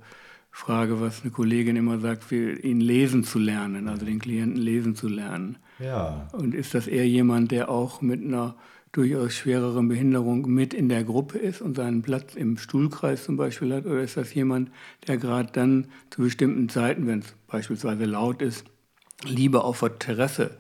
Frage, 0.52 1.02
was 1.02 1.22
eine 1.22 1.32
Kollegin 1.32 1.76
immer 1.76 2.00
sagt, 2.00 2.32
ihn 2.32 2.82
lesen 2.82 3.24
zu 3.24 3.40
lernen, 3.40 3.88
also 3.88 4.06
den 4.06 4.20
Klienten 4.20 4.62
lesen 4.62 4.96
zu 4.96 5.08
lernen. 5.08 5.58
Ja. 5.80 6.28
Und 6.34 6.54
ist 6.54 6.76
das 6.76 6.88
eher 6.88 7.08
jemand, 7.08 7.52
der 7.52 7.70
auch 7.70 8.02
mit 8.02 8.24
einer 8.24 8.56
durchaus 8.92 9.34
schwereren 9.34 9.88
Behinderung 9.88 10.50
mit 10.52 10.74
in 10.74 10.90
der 10.90 11.04
Gruppe 11.04 11.38
ist 11.38 11.62
und 11.62 11.76
seinen 11.76 12.02
Platz 12.02 12.36
im 12.36 12.58
Stuhlkreis 12.58 13.24
zum 13.24 13.38
Beispiel 13.38 13.74
hat? 13.74 13.86
Oder 13.86 14.02
ist 14.02 14.18
das 14.18 14.34
jemand, 14.34 14.70
der 15.08 15.18
gerade 15.18 15.50
dann 15.52 15.88
zu 16.10 16.22
bestimmten 16.22 16.68
Zeiten, 16.68 17.08
wenn 17.08 17.20
es 17.20 17.34
beispielsweise 17.48 18.06
laut 18.06 18.42
ist, 18.42 18.66
lieber 19.24 19.64
auf 19.64 19.80
der 19.80 19.98
Terrasse 19.98 20.58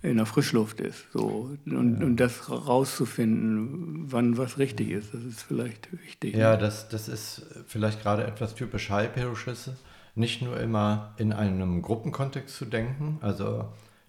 in 0.00 0.16
der 0.16 0.26
Frischluft 0.26 0.80
ist? 0.80 1.12
So. 1.12 1.50
Und, 1.66 2.00
ja. 2.00 2.06
und 2.06 2.16
das 2.16 2.48
rauszufinden, 2.48 4.10
wann 4.10 4.38
was 4.38 4.58
richtig 4.58 4.90
ist, 4.90 5.12
das 5.12 5.22
ist 5.24 5.42
vielleicht 5.42 5.92
wichtig. 5.92 6.34
Ja, 6.34 6.52
ne? 6.52 6.58
das, 6.58 6.88
das 6.88 7.08
ist 7.08 7.46
vielleicht 7.66 8.02
gerade 8.02 8.26
etwas 8.26 8.54
typisch 8.54 8.88
Heilpädagogisches. 8.88 9.72
Nicht 10.14 10.42
nur 10.42 10.58
immer 10.58 11.14
in 11.18 11.32
einem 11.32 11.82
Gruppenkontext 11.82 12.56
zu 12.56 12.64
denken, 12.64 13.18
also 13.20 13.66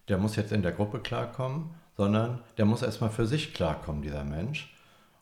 der 0.08 0.18
muss 0.18 0.34
jetzt 0.34 0.50
in 0.50 0.62
der 0.62 0.72
Gruppe 0.72 0.98
klarkommen, 0.98 1.70
sondern 1.96 2.40
der 2.58 2.64
muss 2.64 2.82
erstmal 2.82 3.10
für 3.10 3.26
sich 3.26 3.54
klarkommen, 3.54 4.02
dieser 4.02 4.24
Mensch. 4.24 4.74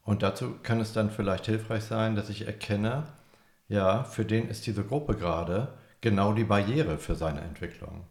Und 0.05 0.23
dazu 0.23 0.55
kann 0.63 0.81
es 0.81 0.93
dann 0.93 1.11
vielleicht 1.11 1.47
hilfreich 1.47 1.85
sein, 1.85 2.17
dass 2.17 2.31
ich 2.31 2.47
erkenne, 2.47 3.05
ja, 3.69 4.05
für 4.05 4.25
den 4.25 4.49
ist 4.49 4.67
diese 4.67 4.85
Gruppe 4.85 5.15
gerade 5.15 5.69
genau 6.01 6.33
die 6.33 6.45
Barriere 6.45 6.99
für 6.99 7.15
seine 7.15 7.41
Entwicklung. 7.41 8.07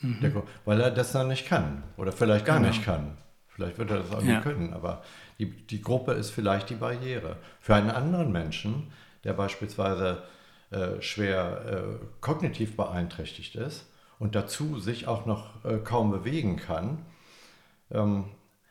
Mhm. 0.00 0.20
Der, 0.20 0.42
weil 0.64 0.80
er 0.80 0.90
das 0.90 1.12
dann 1.12 1.28
nicht 1.28 1.46
kann 1.46 1.82
oder 1.96 2.12
vielleicht 2.12 2.44
gar 2.44 2.58
genau. 2.58 2.68
nicht 2.68 2.84
kann. 2.84 3.16
Vielleicht 3.48 3.78
wird 3.78 3.90
er 3.90 3.98
das 3.98 4.12
auch 4.12 4.22
ja. 4.22 4.34
nicht 4.34 4.42
können, 4.42 4.74
aber 4.74 5.02
die, 5.38 5.50
die 5.50 5.80
Gruppe 5.80 6.12
ist 6.12 6.30
vielleicht 6.30 6.68
die 6.68 6.74
Barriere. 6.74 7.36
Für 7.60 7.74
einen 7.74 7.90
anderen 7.90 8.30
Menschen, 8.30 8.92
der 9.24 9.32
beispielsweise 9.32 10.22
äh, 10.70 11.00
schwer 11.00 11.62
äh, 11.64 12.06
kognitiv 12.20 12.76
beeinträchtigt 12.76 13.54
ist 13.54 13.86
und 14.18 14.34
dazu 14.34 14.78
sich 14.78 15.06
auch 15.06 15.24
noch 15.24 15.64
äh, 15.64 15.78
kaum 15.78 16.10
bewegen 16.10 16.56
kann, 16.56 17.06
ähm, 17.90 18.26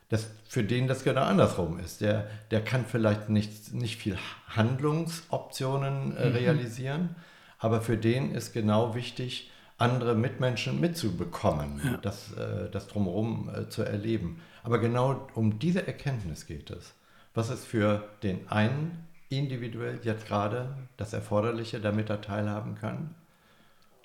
dass 0.09 0.27
für 0.47 0.63
den 0.63 0.87
das 0.87 1.03
genau 1.03 1.23
andersrum 1.23 1.79
ist. 1.79 2.01
Der, 2.01 2.27
der 2.51 2.63
kann 2.63 2.85
vielleicht 2.85 3.29
nicht, 3.29 3.73
nicht 3.73 3.97
viel 3.97 4.17
Handlungsoptionen 4.47 6.15
äh, 6.15 6.29
mhm. 6.29 6.35
realisieren, 6.35 7.15
aber 7.59 7.81
für 7.81 7.97
den 7.97 8.33
ist 8.33 8.53
genau 8.53 8.95
wichtig, 8.95 9.51
andere 9.77 10.15
Mitmenschen 10.15 10.79
mitzubekommen, 10.79 11.81
ja. 11.83 11.97
das, 11.97 12.31
äh, 12.33 12.69
das 12.71 12.87
drumherum 12.87 13.49
äh, 13.53 13.69
zu 13.69 13.83
erleben. 13.83 14.41
Aber 14.63 14.79
genau 14.79 15.27
um 15.35 15.59
diese 15.59 15.85
Erkenntnis 15.85 16.45
geht 16.47 16.69
es. 16.69 16.93
was 17.33 17.49
ist 17.49 17.65
für 17.65 18.07
den 18.23 18.47
einen 18.49 19.05
individuell 19.29 19.99
jetzt 20.03 20.27
gerade 20.27 20.77
das 20.95 21.11
Erforderliche, 21.11 21.81
damit 21.81 22.09
er 22.09 22.21
teilhaben 22.21 22.75
kann? 22.75 23.15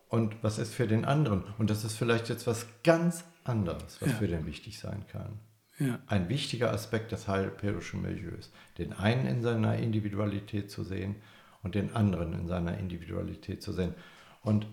Und 0.08 0.34
was 0.42 0.58
ist 0.58 0.74
für 0.74 0.88
den 0.88 1.04
anderen? 1.04 1.44
Und 1.58 1.70
das 1.70 1.84
ist 1.84 1.96
vielleicht 1.96 2.28
jetzt 2.28 2.48
was 2.48 2.66
ganz 2.82 3.24
anderes, 3.50 4.00
was 4.00 4.10
ja. 4.10 4.16
für 4.16 4.28
den 4.28 4.46
wichtig 4.46 4.78
sein 4.78 5.04
kann. 5.12 5.38
Ja. 5.78 5.98
Ein 6.06 6.28
wichtiger 6.28 6.72
Aspekt 6.72 7.10
des 7.12 7.26
heilpädischen 7.26 8.02
Milieus. 8.02 8.52
Den 8.78 8.92
einen 8.92 9.26
in 9.26 9.42
seiner 9.42 9.76
Individualität 9.76 10.70
zu 10.70 10.84
sehen 10.84 11.16
und 11.62 11.74
den 11.74 11.94
anderen 11.94 12.32
in 12.34 12.46
seiner 12.46 12.78
Individualität 12.78 13.62
zu 13.62 13.72
sehen. 13.72 13.94
Und 14.42 14.66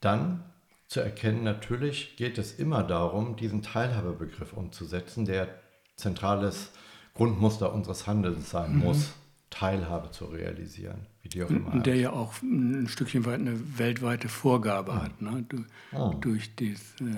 dann 0.00 0.42
zu 0.88 1.00
erkennen, 1.00 1.44
natürlich 1.44 2.16
geht 2.16 2.36
es 2.36 2.58
immer 2.58 2.82
darum, 2.82 3.36
diesen 3.36 3.62
Teilhabebegriff 3.62 4.52
umzusetzen, 4.52 5.24
der 5.24 5.48
zentrales 5.96 6.72
Grundmuster 7.14 7.72
unseres 7.72 8.06
Handelns 8.06 8.50
sein 8.50 8.76
mhm. 8.76 8.80
muss, 8.80 9.12
Teilhabe 9.50 10.10
zu 10.10 10.26
realisieren, 10.26 11.06
wie 11.22 11.28
die 11.28 11.42
auch 11.44 11.50
immer. 11.50 11.78
Der 11.80 11.96
ja 11.96 12.10
auch 12.10 12.40
ein 12.42 12.88
Stückchen 12.88 13.24
weit 13.26 13.40
eine 13.40 13.78
weltweite 13.78 14.28
Vorgabe 14.28 14.92
mhm. 14.92 15.02
hat, 15.02 15.22
ne? 15.22 15.44
Du, 15.48 15.64
oh. 15.92 16.14
durch 16.20 16.54
das 16.56 16.80
äh, 17.00 17.14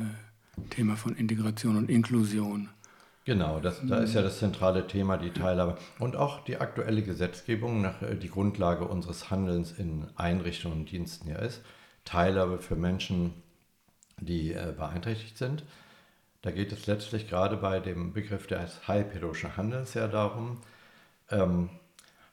Thema 0.70 0.96
von 0.96 1.16
Integration 1.16 1.76
und 1.76 1.90
Inklusion. 1.90 2.68
Genau, 3.24 3.60
das, 3.60 3.80
da 3.86 3.98
ist 3.98 4.14
ja 4.14 4.22
das 4.22 4.38
zentrale 4.40 4.86
Thema, 4.88 5.16
die 5.16 5.30
Teilhabe. 5.30 5.78
Und 6.00 6.16
auch 6.16 6.44
die 6.44 6.56
aktuelle 6.56 7.02
Gesetzgebung, 7.02 7.80
nach, 7.80 8.02
äh, 8.02 8.16
die 8.16 8.28
Grundlage 8.28 8.84
unseres 8.86 9.30
Handelns 9.30 9.72
in 9.72 10.08
Einrichtungen 10.16 10.80
und 10.80 10.90
Diensten 10.90 11.28
ja 11.28 11.38
ist. 11.38 11.62
Teilhabe 12.04 12.58
für 12.58 12.74
Menschen, 12.74 13.32
die 14.18 14.52
äh, 14.52 14.74
beeinträchtigt 14.76 15.38
sind. 15.38 15.64
Da 16.42 16.50
geht 16.50 16.72
es 16.72 16.88
letztlich 16.88 17.28
gerade 17.28 17.56
bei 17.56 17.78
dem 17.78 18.12
Begriff 18.12 18.48
des 18.48 18.88
heilpädagogischen 18.88 19.56
Handelns 19.56 19.94
ja 19.94 20.08
darum, 20.08 20.60
ähm, 21.30 21.70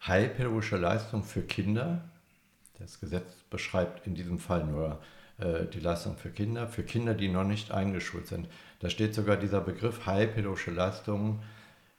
heilpädagogische 0.08 0.78
Leistung 0.78 1.24
für 1.24 1.44
Kinder. 1.44 2.10
Das 2.80 3.00
Gesetz 3.00 3.32
beschreibt 3.52 4.08
in 4.08 4.16
diesem 4.16 4.40
Fall 4.40 4.66
nur 4.66 5.00
die 5.74 5.80
Leistung 5.80 6.18
für 6.18 6.30
Kinder, 6.30 6.68
für 6.68 6.84
Kinder, 6.84 7.14
die 7.14 7.30
noch 7.30 7.46
nicht 7.46 7.72
eingeschult 7.72 8.28
sind. 8.28 8.48
Da 8.80 8.90
steht 8.90 9.14
sogar 9.14 9.38
dieser 9.38 9.62
Begriff 9.62 10.06
heilpädagogische 10.06 10.72
Leistung 10.72 11.42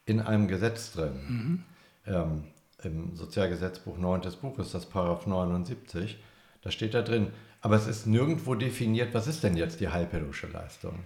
in 0.04 0.20
einem 0.20 0.48
Gesetz 0.48 0.92
drin. 0.92 1.12
Mhm. 1.26 1.64
Ähm, 2.06 2.44
Im 2.82 3.16
Sozialgesetzbuch 3.16 3.98
9. 3.98 4.22
Buch 4.40 4.58
ist 4.58 4.74
das 4.74 4.86
Paragraph 4.86 5.26
79. 5.26 6.18
Da 6.62 6.70
steht 6.70 6.94
da 6.94 7.02
drin. 7.02 7.28
Aber 7.62 7.76
es 7.76 7.86
ist 7.86 8.06
nirgendwo 8.06 8.54
definiert, 8.54 9.12
was 9.12 9.26
ist 9.26 9.42
denn 9.42 9.56
jetzt 9.56 9.80
die 9.80 9.88
heilpädagogische 9.88 10.46
Leistung? 10.46 11.00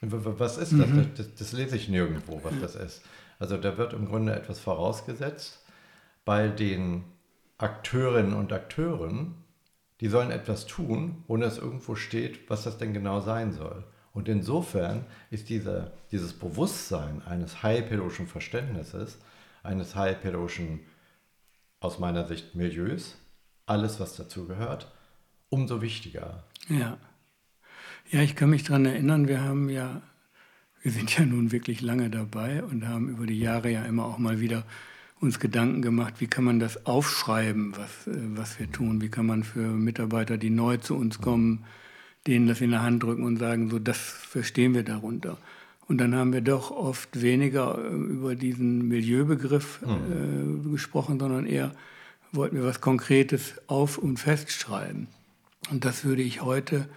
Was 0.00 0.56
ist 0.56 0.72
das? 0.72 0.88
Mhm. 0.88 1.10
das? 1.14 1.34
Das, 1.34 1.52
lese 1.52 1.76
ich 1.76 1.88
nirgendwo, 1.88 2.40
was 2.42 2.54
das 2.60 2.74
ist. 2.74 3.02
Also 3.38 3.58
da 3.58 3.76
wird 3.76 3.92
im 3.92 4.06
Grunde 4.06 4.34
etwas 4.34 4.58
vorausgesetzt 4.58 5.62
bei 6.24 6.48
den 6.48 7.04
Akteurinnen 7.58 8.32
und 8.32 8.52
Akteuren, 8.52 9.34
die 10.00 10.08
sollen 10.08 10.30
etwas 10.30 10.66
tun, 10.66 11.24
ohne 11.26 11.44
dass 11.44 11.58
irgendwo 11.58 11.94
steht, 11.94 12.48
was 12.48 12.64
das 12.64 12.78
denn 12.78 12.94
genau 12.94 13.20
sein 13.20 13.52
soll. 13.52 13.84
Und 14.12 14.28
insofern 14.28 15.04
ist 15.30 15.48
diese, 15.48 15.92
dieses 16.10 16.32
Bewusstsein 16.32 17.22
eines 17.22 17.62
heilpädagogischen 17.62 18.26
Verständnisses, 18.26 19.18
eines 19.62 19.94
heilpädagogischen, 19.94 20.80
aus 21.80 21.98
meiner 21.98 22.26
Sicht, 22.26 22.54
Milieus, 22.54 23.16
alles, 23.66 24.00
was 24.00 24.16
dazu 24.16 24.46
gehört, 24.46 24.90
umso 25.48 25.80
wichtiger. 25.80 26.44
Ja. 26.68 26.98
Ja, 28.10 28.22
ich 28.22 28.34
kann 28.34 28.50
mich 28.50 28.64
daran 28.64 28.86
erinnern, 28.86 29.28
wir 29.28 29.42
haben 29.42 29.68
ja, 29.68 30.02
wir 30.82 30.90
sind 30.90 31.16
ja 31.16 31.24
nun 31.24 31.52
wirklich 31.52 31.80
lange 31.80 32.10
dabei 32.10 32.64
und 32.64 32.88
haben 32.88 33.08
über 33.08 33.26
die 33.26 33.38
Jahre 33.38 33.70
ja 33.70 33.84
immer 33.84 34.06
auch 34.06 34.18
mal 34.18 34.40
wieder 34.40 34.64
uns 35.20 35.38
Gedanken 35.38 35.82
gemacht, 35.82 36.14
wie 36.18 36.26
kann 36.26 36.44
man 36.44 36.60
das 36.60 36.86
aufschreiben, 36.86 37.74
was, 37.76 38.06
äh, 38.06 38.18
was 38.34 38.58
wir 38.58 38.70
tun, 38.70 39.00
wie 39.00 39.08
kann 39.08 39.26
man 39.26 39.44
für 39.44 39.60
Mitarbeiter, 39.60 40.38
die 40.38 40.50
neu 40.50 40.78
zu 40.78 40.96
uns 40.96 41.20
kommen, 41.20 41.64
denen 42.26 42.46
das 42.46 42.60
in 42.60 42.70
der 42.70 42.82
Hand 42.82 43.02
drücken 43.02 43.24
und 43.24 43.38
sagen, 43.38 43.70
so 43.70 43.78
das 43.78 43.98
verstehen 43.98 44.74
wir 44.74 44.82
darunter. 44.82 45.38
Und 45.88 45.98
dann 45.98 46.14
haben 46.14 46.32
wir 46.32 46.40
doch 46.40 46.70
oft 46.70 47.20
weniger 47.20 47.78
äh, 47.78 47.94
über 47.94 48.34
diesen 48.34 48.88
Milieubegriff 48.88 49.80
mhm. 49.82 50.68
äh, 50.68 50.72
gesprochen, 50.72 51.18
sondern 51.18 51.46
eher 51.46 51.74
wollten 52.32 52.56
wir 52.56 52.64
was 52.64 52.80
Konkretes 52.80 53.54
auf- 53.66 53.98
und 53.98 54.18
festschreiben. 54.18 55.08
Und 55.70 55.84
das 55.84 56.04
würde 56.04 56.22
ich 56.22 56.42
heute 56.42 56.88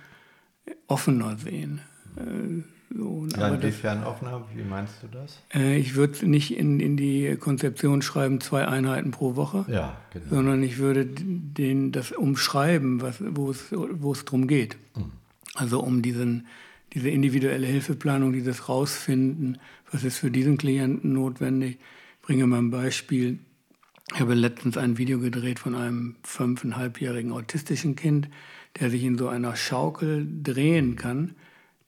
offener 0.88 1.38
sehen. 1.38 1.82
Äh, 2.18 2.64
so, 2.96 3.28
ja, 3.36 3.48
inwiefern 3.48 4.04
offener? 4.04 4.46
Wie 4.54 4.64
meinst 4.64 4.96
du 5.02 5.08
das? 5.08 5.42
Äh, 5.54 5.78
ich 5.78 5.96
würde 5.96 6.28
nicht 6.30 6.56
in, 6.56 6.80
in 6.80 6.96
die 6.96 7.36
Konzeption 7.40 8.02
schreiben, 8.02 8.40
zwei 8.40 8.68
Einheiten 8.68 9.12
pro 9.12 9.36
Woche, 9.36 9.66
ja, 9.68 9.98
genau. 10.12 10.26
sondern 10.30 10.64
ich 10.64 10.78
würde 10.78 11.06
den, 11.06 11.92
das 11.92 12.12
umschreiben, 12.12 13.02
was, 13.02 13.18
wo, 13.20 13.50
es, 13.50 13.72
wo 13.72 14.12
es 14.12 14.26
darum 14.26 14.48
geht. 14.48 14.78
Mhm. 14.96 15.12
Also 15.56 15.80
um 15.80 16.02
diesen, 16.02 16.48
diese 16.94 17.10
individuelle 17.10 17.66
Hilfeplanung, 17.66 18.34
dieses 18.34 18.70
Rausfinden, 18.70 19.58
was 19.92 20.04
ist 20.04 20.18
für 20.18 20.32
diesen 20.32 20.58
Klienten 20.58 21.14
notwendig. 21.14 21.80
Ich 22.22 22.28
bringe 22.28 22.46
mal 22.46 22.60
ein 22.60 22.72
Beispiel. 22.72 23.40
Ich 24.14 24.20
habe 24.20 24.36
letztens 24.36 24.78
ein 24.78 24.98
Video 24.98 25.20
gedreht 25.20 25.60
von 25.60 25.74
einem 25.74 26.16
fünfeinhalbjährigen 26.24 27.32
autistischen 27.32 27.96
Kind, 27.96 28.30
der 28.80 28.90
sich 28.90 29.04
in 29.04 29.18
so 29.18 29.28
einer 29.28 29.56
Schaukel 29.56 30.28
drehen 30.44 30.96
kann 30.96 31.36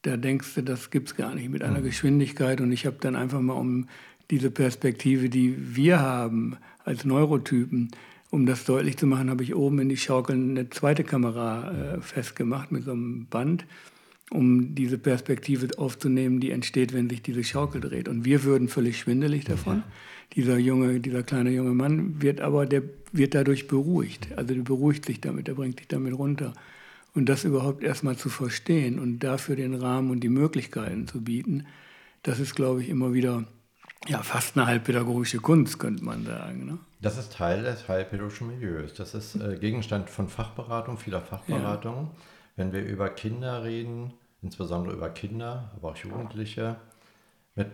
da 0.06 0.18
denkst 0.18 0.54
du, 0.56 0.62
das 0.62 0.92
gibt 0.92 1.10
es 1.10 1.16
gar 1.16 1.34
nicht 1.34 1.50
mit 1.50 1.64
einer 1.64 1.80
mhm. 1.80 1.86
Geschwindigkeit. 1.86 2.62
Und 2.62 2.72
ich 2.72 2.86
habe 2.86 2.98
dann 3.00 3.16
einfach 3.16 3.42
mal 3.42 3.54
um 3.54 3.88
diese 4.30 4.52
Perspektive, 4.52 5.30
die 5.30 5.56
wir 5.76 6.00
haben 6.00 6.58
als 6.84 7.06
Neurotypen, 7.06 7.90
um 8.30 8.46
das 8.46 8.66
deutlich 8.66 8.98
zu 8.98 9.08
machen, 9.08 9.30
habe 9.30 9.44
ich 9.44 9.56
oben 9.56 9.80
in 9.80 9.90
die 9.90 9.98
Schaukel 9.98 10.36
eine 10.36 10.70
zweite 10.70 11.04
Kamera 11.04 11.72
äh, 11.72 12.02
festgemacht 12.02 12.72
mit 12.72 12.84
so 12.84 12.92
einem 12.92 13.28
Band, 13.28 13.66
um 14.30 14.76
diese 14.76 14.98
Perspektive 14.98 15.70
aufzunehmen, 15.78 16.40
die 16.40 16.52
entsteht, 16.52 16.94
wenn 16.94 17.10
sich 17.10 17.22
diese 17.22 17.44
Schaukel 17.44 17.82
dreht. 17.82 18.08
Und 18.08 18.26
wir 18.26 18.44
würden 18.44 18.68
völlig 18.68 19.00
schwindelig 19.00 19.46
davon. 19.46 19.78
Ja. 19.78 19.84
Dieser 20.36 20.58
junge, 20.58 21.00
dieser 21.00 21.24
kleine 21.24 21.52
junge 21.52 21.74
Mann 21.74 22.22
wird 22.22 22.42
aber, 22.42 22.66
der 22.66 22.84
wird 23.12 23.34
dadurch 23.34 23.68
beruhigt. 23.68 24.28
Also 24.36 24.54
der 24.54 24.62
beruhigt 24.62 25.06
sich 25.06 25.22
damit, 25.22 25.48
der 25.48 25.54
bringt 25.54 25.80
sich 25.80 25.88
damit 25.88 26.18
runter. 26.18 26.54
Und 27.16 27.28
das 27.28 27.46
überhaupt 27.46 27.82
erstmal 27.82 28.18
zu 28.18 28.30
verstehen 28.30 29.00
und 29.00 29.20
dafür 29.20 29.56
den 29.56 29.74
Rahmen 29.74 30.12
und 30.12 30.20
die 30.20 30.30
Möglichkeiten 30.30 31.08
zu 31.08 31.24
bieten, 31.24 31.66
das 32.24 32.40
ist, 32.40 32.56
glaube 32.56 32.84
ich, 32.84 32.90
immer 32.90 33.14
wieder 33.14 33.46
ja, 34.08 34.22
fast 34.22 34.58
eine 34.58 34.68
halbpädagogische 34.68 35.40
Kunst, 35.40 35.80
könnte 35.80 36.04
man 36.04 36.26
sagen. 36.26 36.66
Ne? 36.66 36.78
Das 37.02 37.18
ist 37.18 37.34
Teil 37.34 37.64
des 37.64 37.88
halbpädagogischen 37.88 38.48
Milieus. 38.48 38.94
Das 38.94 39.16
ist 39.16 39.36
äh, 39.36 39.58
Gegenstand 39.58 40.10
von 40.10 40.28
Fachberatung, 40.28 40.98
vieler 40.98 41.22
Fachberatungen. 41.22 42.06
Ja. 42.06 42.12
Wenn 42.58 42.74
wir 42.74 42.84
über 42.84 43.10
Kinder 43.10 43.64
reden, 43.64 44.14
insbesondere 44.42 44.94
über 44.94 45.10
Kinder, 45.10 45.72
aber 45.76 45.92
auch 45.92 45.98
Jugendliche 45.98 46.76
mit 47.56 47.68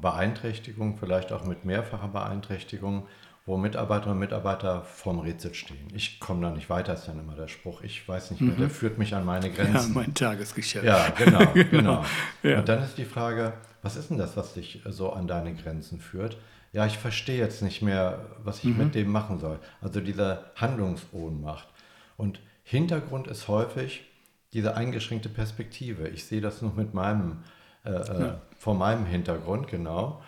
Beeinträchtigung, 0.00 0.96
vielleicht 0.98 1.32
auch 1.32 1.44
mit 1.44 1.64
mehrfacher 1.64 2.08
Beeinträchtigung, 2.08 3.06
wo 3.46 3.56
Mitarbeiterinnen 3.56 4.16
und 4.16 4.18
Mitarbeiter 4.18 4.82
vorm 4.82 5.20
Rätsel 5.20 5.54
stehen. 5.54 5.88
Ich 5.94 6.18
komme 6.18 6.42
da 6.42 6.50
nicht 6.50 6.68
weiter, 6.68 6.94
ist 6.94 7.06
dann 7.06 7.20
immer 7.20 7.36
der 7.36 7.46
Spruch. 7.46 7.82
Ich 7.82 8.06
weiß 8.06 8.32
nicht 8.32 8.40
mehr, 8.40 8.54
mhm. 8.54 8.58
der 8.58 8.70
führt 8.70 8.98
mich 8.98 9.14
an 9.14 9.24
meine 9.24 9.50
Grenzen. 9.50 9.94
Ja, 9.94 10.00
mein 10.00 10.14
Tagesgeschäft. 10.14 10.84
Ja, 10.84 11.10
genau, 11.10 11.38
genau. 11.54 11.70
genau. 11.70 12.04
Ja. 12.42 12.58
Und 12.58 12.68
dann 12.68 12.82
ist 12.82 12.98
die 12.98 13.04
Frage, 13.04 13.52
was 13.82 13.96
ist 13.96 14.10
denn 14.10 14.18
das, 14.18 14.36
was 14.36 14.54
dich 14.54 14.82
so 14.88 15.12
an 15.12 15.28
deine 15.28 15.54
Grenzen 15.54 16.00
führt? 16.00 16.36
Ja, 16.72 16.86
ich 16.86 16.98
verstehe 16.98 17.38
jetzt 17.38 17.62
nicht 17.62 17.82
mehr, 17.82 18.26
was 18.42 18.58
ich 18.58 18.64
mhm. 18.64 18.78
mit 18.78 18.94
dem 18.96 19.12
machen 19.12 19.38
soll. 19.38 19.60
Also 19.80 20.00
diese 20.00 20.50
Handlungsohnmacht. 20.56 21.68
Und 22.16 22.40
Hintergrund 22.64 23.28
ist 23.28 23.46
häufig 23.46 24.04
diese 24.52 24.76
eingeschränkte 24.76 25.28
Perspektive. 25.28 26.08
Ich 26.08 26.24
sehe 26.24 26.40
das 26.40 26.62
nur 26.62 26.74
mit 26.74 26.94
meinem, 26.94 27.44
äh, 27.84 27.90
äh 27.90 28.20
ja. 28.20 28.40
vor 28.58 28.74
meinem 28.74 29.06
Hintergrund, 29.06 29.68
genau. 29.68 30.20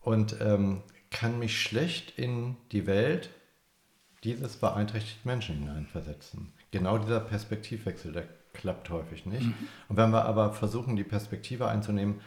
Und 0.00 0.36
ähm, 0.40 0.82
kann 1.18 1.38
mich 1.38 1.58
schlecht 1.58 2.18
in 2.18 2.56
die 2.72 2.86
Welt 2.86 3.30
dieses 4.22 4.56
beeinträchtigten 4.56 5.30
Menschen 5.30 5.58
hineinversetzen. 5.60 6.52
Genau 6.72 6.98
dieser 6.98 7.20
Perspektivwechsel, 7.20 8.12
der 8.12 8.24
klappt 8.52 8.90
häufig 8.90 9.24
nicht. 9.24 9.46
Mhm. 9.46 9.54
Und 9.88 9.96
wenn 9.96 10.10
wir 10.10 10.26
aber 10.26 10.52
versuchen, 10.52 10.94
die 10.94 11.04
Perspektive 11.04 11.68
einzunehmen, 11.68 12.20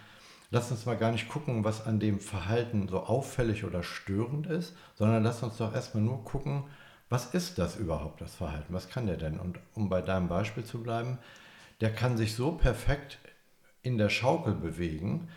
lass 0.50 0.72
uns 0.72 0.88
mal 0.88 0.98
gar 0.98 1.12
nicht 1.12 1.30
gucken, 1.30 1.64
was 1.64 1.86
an 1.86 2.00
dem 2.00 2.20
Verhalten 2.20 2.88
so 2.88 3.02
auffällig 3.02 3.64
oder 3.64 3.84
störend 3.84 4.48
ist, 4.48 4.76
sondern 4.96 5.22
lass 5.22 5.44
uns 5.44 5.58
doch 5.58 5.74
erstmal 5.74 6.04
nur 6.04 6.24
gucken, 6.24 6.64
was 7.10 7.34
ist 7.36 7.60
das 7.60 7.76
überhaupt, 7.76 8.22
das 8.22 8.36
Verhalten? 8.36 8.74
Was 8.74 8.90
kann 8.90 9.06
der 9.06 9.18
denn? 9.18 9.40
Und 9.40 9.60
um 9.76 9.90
bei 9.90 10.02
deinem 10.02 10.30
Beispiel 10.30 10.64
zu 10.64 10.82
bleiben, 10.82 11.20
der 11.80 11.94
kann 11.94 12.18
sich 12.18 12.34
so 12.34 12.54
perfekt 12.54 13.20
in 13.84 14.00
der 14.00 14.10
Schaukel 14.10 14.56
bewegen 14.56 15.30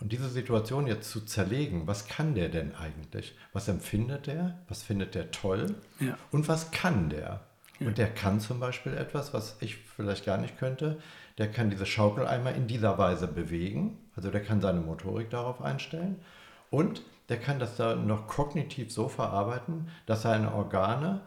und 0.00 0.12
diese 0.12 0.28
Situation 0.28 0.86
jetzt 0.86 1.10
zu 1.10 1.20
zerlegen, 1.20 1.86
was 1.86 2.06
kann 2.06 2.34
der 2.34 2.48
denn 2.48 2.74
eigentlich? 2.74 3.36
Was 3.52 3.68
empfindet 3.68 4.26
der? 4.26 4.58
Was 4.68 4.82
findet 4.82 5.14
der 5.14 5.30
toll? 5.30 5.74
Ja. 6.00 6.16
Und 6.30 6.48
was 6.48 6.70
kann 6.70 7.10
der? 7.10 7.40
Ja. 7.78 7.86
Und 7.86 7.98
der 7.98 8.08
kann 8.08 8.40
zum 8.40 8.60
Beispiel 8.60 8.94
etwas, 8.94 9.34
was 9.34 9.56
ich 9.60 9.76
vielleicht 9.76 10.24
gar 10.24 10.38
nicht 10.38 10.58
könnte. 10.58 10.98
Der 11.38 11.50
kann 11.50 11.70
diese 11.70 11.86
Schaukel 11.86 12.26
einmal 12.26 12.54
in 12.54 12.66
dieser 12.66 12.96
Weise 12.98 13.28
bewegen. 13.28 13.98
Also 14.14 14.30
der 14.30 14.42
kann 14.42 14.60
seine 14.60 14.80
Motorik 14.80 15.30
darauf 15.30 15.60
einstellen. 15.60 16.16
Und 16.70 17.02
der 17.28 17.38
kann 17.38 17.58
das 17.58 17.76
dann 17.76 18.06
noch 18.06 18.26
kognitiv 18.26 18.92
so 18.92 19.08
verarbeiten, 19.08 19.88
dass 20.06 20.22
seine 20.22 20.52
Organe 20.54 21.22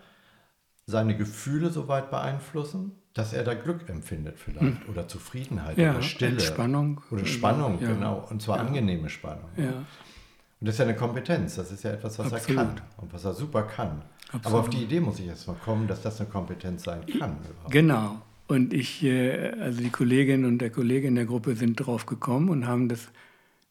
seine 0.90 1.16
Gefühle 1.16 1.70
so 1.70 1.88
weit 1.88 2.10
beeinflussen, 2.10 3.00
dass 3.20 3.34
er 3.34 3.44
da 3.44 3.54
Glück 3.54 3.90
empfindet 3.90 4.40
vielleicht 4.40 4.62
hm. 4.62 4.90
oder 4.90 5.06
Zufriedenheit 5.06 5.78
ja, 5.78 5.92
oder 5.92 6.02
Stille. 6.02 6.40
Spannung. 6.40 7.02
Oder 7.12 7.26
Spannung, 7.26 7.78
ja. 7.82 7.90
genau. 7.90 8.26
Und 8.30 8.42
zwar 8.42 8.58
ja. 8.58 8.64
angenehme 8.64 9.10
Spannung. 9.10 9.50
Ja. 9.58 9.66
Und 9.66 10.68
das 10.68 10.76
ist 10.76 10.80
ja 10.80 10.86
eine 10.86 10.96
Kompetenz, 10.96 11.56
das 11.56 11.70
ist 11.70 11.84
ja 11.84 11.92
etwas, 11.92 12.18
was 12.18 12.32
Absolut. 12.32 12.62
er 12.62 12.66
kann 12.66 12.82
und 12.98 13.14
was 13.14 13.26
er 13.26 13.34
super 13.34 13.64
kann. 13.64 14.02
Absolut. 14.28 14.46
Aber 14.46 14.60
auf 14.60 14.70
die 14.70 14.84
Idee 14.84 15.02
muss 15.02 15.20
ich 15.20 15.28
erst 15.28 15.48
mal 15.48 15.58
kommen, 15.66 15.88
dass 15.88 16.02
das 16.02 16.22
eine 16.22 16.30
Kompetenz 16.30 16.84
sein 16.84 17.02
kann. 17.06 17.38
Überhaupt. 17.40 17.72
Genau. 17.72 18.22
Und 18.48 18.74
ich, 18.74 19.04
äh, 19.04 19.52
also 19.60 19.82
die 19.82 19.90
Kollegin 19.90 20.46
und 20.46 20.60
der 20.60 20.70
Kollege 20.70 21.10
in 21.10 21.16
der 21.16 21.26
Gruppe 21.26 21.58
sind 21.58 21.76
drauf 21.76 22.06
gekommen 22.06 22.48
und 22.48 22.68
haben 22.68 22.88
das 22.88 23.10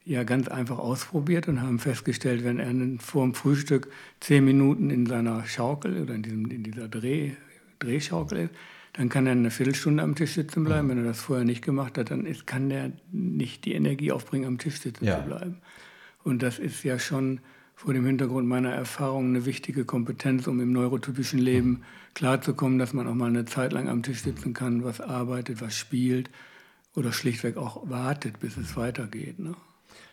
ja 0.04 0.24
ganz 0.24 0.48
einfach 0.48 0.78
ausprobiert 0.78 1.48
und 1.48 1.62
haben 1.62 1.78
festgestellt, 1.78 2.44
wenn 2.44 2.58
er 2.58 3.00
vor 3.00 3.24
dem 3.24 3.34
Frühstück 3.34 3.90
zehn 4.20 4.44
Minuten 4.44 4.90
in 4.90 5.06
seiner 5.06 5.46
Schaukel 5.46 6.02
oder 6.02 6.14
in, 6.14 6.22
diesem, 6.22 6.50
in 6.50 6.62
dieser 6.62 6.88
Dreh, 6.88 7.32
Drehschaukel 7.78 8.38
ist, 8.38 8.54
dann 8.98 9.10
kann 9.10 9.26
er 9.26 9.32
eine 9.32 9.52
Viertelstunde 9.52 10.02
am 10.02 10.16
Tisch 10.16 10.32
sitzen 10.32 10.64
bleiben. 10.64 10.88
Mhm. 10.88 10.90
Wenn 10.90 10.98
er 10.98 11.04
das 11.04 11.20
vorher 11.20 11.44
nicht 11.44 11.62
gemacht 11.62 11.96
hat, 11.96 12.10
dann 12.10 12.26
ist, 12.26 12.48
kann 12.48 12.68
er 12.68 12.90
nicht 13.12 13.64
die 13.64 13.74
Energie 13.74 14.10
aufbringen, 14.10 14.44
am 14.44 14.58
Tisch 14.58 14.80
sitzen 14.80 15.04
ja. 15.04 15.20
zu 15.20 15.22
bleiben. 15.22 15.58
Und 16.24 16.42
das 16.42 16.58
ist 16.58 16.82
ja 16.82 16.98
schon 16.98 17.38
vor 17.76 17.94
dem 17.94 18.04
Hintergrund 18.04 18.48
meiner 18.48 18.72
Erfahrung 18.72 19.28
eine 19.28 19.46
wichtige 19.46 19.84
Kompetenz, 19.84 20.48
um 20.48 20.58
im 20.58 20.72
neurotypischen 20.72 21.38
Leben 21.38 21.84
klarzukommen, 22.14 22.80
dass 22.80 22.92
man 22.92 23.06
auch 23.06 23.14
mal 23.14 23.28
eine 23.28 23.44
Zeit 23.44 23.72
lang 23.72 23.88
am 23.88 24.02
Tisch 24.02 24.22
sitzen 24.22 24.52
kann, 24.52 24.82
was 24.82 25.00
arbeitet, 25.00 25.60
was 25.60 25.76
spielt 25.76 26.28
oder 26.96 27.12
schlichtweg 27.12 27.56
auch 27.56 27.88
wartet, 27.88 28.40
bis 28.40 28.56
es 28.56 28.76
weitergeht. 28.76 29.38
Ne? 29.38 29.54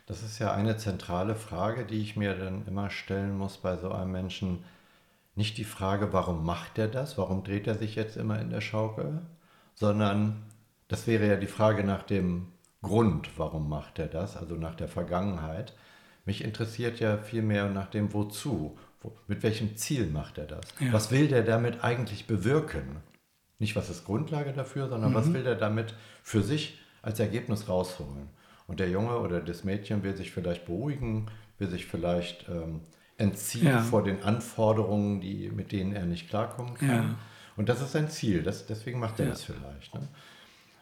Das 0.06 0.22
ist 0.22 0.38
ja 0.38 0.54
eine 0.54 0.78
zentrale 0.78 1.34
Frage, 1.34 1.86
die 1.86 2.02
ich 2.02 2.16
mir 2.16 2.36
dann 2.36 2.68
immer 2.68 2.92
stellen 2.92 3.36
muss 3.36 3.58
bei 3.58 3.78
so 3.78 3.92
einem 3.92 4.12
Menschen. 4.12 4.60
Nicht 5.36 5.58
die 5.58 5.66
Frage, 5.66 6.14
warum 6.14 6.46
macht 6.46 6.78
er 6.78 6.88
das, 6.88 7.18
warum 7.18 7.44
dreht 7.44 7.68
er 7.68 7.76
sich 7.76 7.96
jetzt 7.96 8.16
immer 8.16 8.40
in 8.40 8.50
der 8.50 8.62
Schaukel, 8.62 9.22
sondern 9.74 10.44
das 10.88 11.08
wäre 11.08 11.28
ja 11.28 11.36
die 11.36 11.48
Frage 11.48 11.84
nach 11.84 12.04
dem 12.04 12.48
Grund, 12.82 13.38
warum 13.38 13.68
macht 13.68 14.00
er 14.00 14.08
das, 14.08 14.38
also 14.38 14.56
nach 14.56 14.76
der 14.76 14.88
Vergangenheit. 14.88 15.74
Mich 16.24 16.44
interessiert 16.44 17.00
ja 17.00 17.18
vielmehr 17.18 17.70
nach 17.70 17.88
dem 17.88 18.14
Wozu. 18.14 18.78
Mit 19.28 19.44
welchem 19.44 19.76
Ziel 19.76 20.08
macht 20.08 20.38
er 20.38 20.46
das? 20.46 20.66
Ja. 20.80 20.94
Was 20.94 21.12
will 21.12 21.28
der 21.28 21.44
damit 21.44 21.84
eigentlich 21.84 22.28
bewirken? 22.28 22.98
Nicht, 23.60 23.76
was 23.76 23.90
ist 23.90 24.06
Grundlage 24.06 24.54
dafür, 24.54 24.90
sondern 24.90 25.12
mhm. 25.12 25.16
was 25.16 25.34
will 25.34 25.44
der 25.44 25.56
damit 25.56 25.94
für 26.24 26.42
sich 26.42 26.80
als 27.02 27.20
Ergebnis 27.20 27.68
rausholen? 27.68 28.30
Und 28.68 28.80
der 28.80 28.90
Junge 28.90 29.20
oder 29.20 29.42
das 29.42 29.64
Mädchen 29.64 30.04
will 30.04 30.16
sich 30.16 30.32
vielleicht 30.32 30.66
beruhigen, 30.66 31.28
will 31.58 31.70
sich 31.70 31.86
vielleicht 31.86 32.50
ähm, 32.50 32.82
entziehen 33.18 33.68
ja. 33.68 33.82
vor 33.82 34.04
den 34.04 34.24
Anforderungen, 34.24 35.22
die, 35.22 35.50
mit 35.50 35.72
denen 35.72 35.94
er 35.94 36.06
nicht 36.06 36.30
klarkommen 36.30 36.76
kann. 36.76 36.90
Ja. 36.90 37.16
Und 37.56 37.70
das 37.70 37.82
ist 37.82 37.94
sein 37.94 38.10
Ziel, 38.10 38.44
das, 38.44 38.66
deswegen 38.66 39.00
macht 39.00 39.20
er 39.20 39.28
das 39.28 39.44
vielleicht. 39.44 39.94
Ne? 39.94 40.08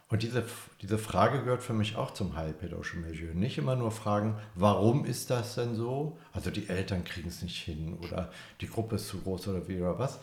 Und 0.09 0.21
diese, 0.21 0.43
diese 0.81 0.97
Frage 0.97 1.43
gehört 1.43 1.63
für 1.63 1.73
mich 1.73 1.95
auch 1.95 2.11
zum 2.11 2.35
heilpädagogischen 2.35 3.01
Milieu. 3.01 3.33
Nicht 3.33 3.57
immer 3.57 3.75
nur 3.75 3.91
fragen, 3.91 4.37
warum 4.53 5.05
ist 5.05 5.29
das 5.29 5.55
denn 5.55 5.75
so? 5.75 6.17
Also 6.33 6.51
die 6.51 6.69
Eltern 6.69 7.03
kriegen 7.03 7.29
es 7.29 7.41
nicht 7.41 7.57
hin 7.57 7.97
oder 7.99 8.31
die 8.61 8.67
Gruppe 8.67 8.97
ist 8.97 9.07
zu 9.07 9.21
groß 9.21 9.47
oder 9.47 9.67
wie 9.67 9.79
oder 9.79 9.97
was. 9.97 10.19